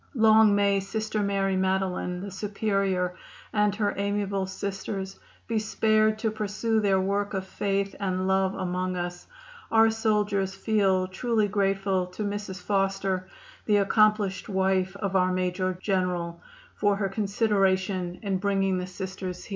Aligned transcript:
Long 0.15 0.55
may 0.55 0.79
Sister 0.79 1.21
Mary 1.21 1.55
Madeline, 1.55 2.21
the 2.21 2.31
Superior, 2.31 3.13
and 3.53 3.75
her 3.75 3.93
amiable 3.95 4.47
Sisters 4.47 5.19
be 5.45 5.59
spared 5.59 6.17
to 6.17 6.31
pursue 6.31 6.79
their 6.79 6.99
work 6.99 7.35
of 7.35 7.45
faith 7.45 7.93
and 7.99 8.27
love 8.27 8.55
among 8.55 8.97
us. 8.97 9.27
Our 9.71 9.91
soldiers 9.91 10.55
feel 10.55 11.05
truly 11.05 11.47
grateful 11.47 12.07
to 12.07 12.23
Mrs. 12.23 12.59
Foster, 12.63 13.27
the 13.67 13.77
accomplished 13.77 14.49
wife 14.49 14.95
of 14.95 15.15
our 15.15 15.31
Major 15.31 15.77
General, 15.79 16.41
for 16.73 16.95
her 16.95 17.07
consideration 17.07 18.17
in 18.23 18.37
bringing 18.39 18.79
the 18.79 18.87
Sisters 18.87 19.45
here." 19.45 19.49